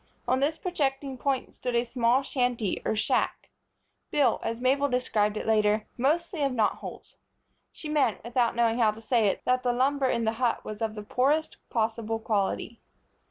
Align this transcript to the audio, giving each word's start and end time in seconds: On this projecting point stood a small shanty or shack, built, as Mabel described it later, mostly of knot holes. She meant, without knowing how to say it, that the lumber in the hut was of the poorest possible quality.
On 0.27 0.39
this 0.39 0.57
projecting 0.57 1.15
point 1.15 1.53
stood 1.53 1.75
a 1.75 1.83
small 1.85 2.23
shanty 2.23 2.81
or 2.83 2.95
shack, 2.95 3.51
built, 4.09 4.43
as 4.43 4.59
Mabel 4.59 4.89
described 4.89 5.37
it 5.37 5.45
later, 5.45 5.85
mostly 5.95 6.41
of 6.41 6.53
knot 6.53 6.77
holes. 6.77 7.17
She 7.71 7.87
meant, 7.87 8.23
without 8.23 8.55
knowing 8.55 8.79
how 8.79 8.89
to 8.89 8.99
say 9.01 9.27
it, 9.27 9.43
that 9.45 9.61
the 9.61 9.71
lumber 9.73 10.07
in 10.09 10.25
the 10.25 10.31
hut 10.41 10.65
was 10.65 10.81
of 10.81 10.95
the 10.95 11.03
poorest 11.03 11.57
possible 11.69 12.17
quality. 12.17 12.81